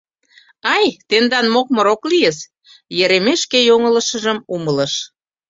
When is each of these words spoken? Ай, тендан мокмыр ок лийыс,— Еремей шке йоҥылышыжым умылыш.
Ай, 0.75 0.85
тендан 1.09 1.45
мокмыр 1.53 1.87
ок 1.93 2.01
лийыс,— 2.11 2.37
Еремей 3.03 3.37
шке 3.43 3.59
йоҥылышыжым 3.69 4.37
умылыш. 4.55 4.93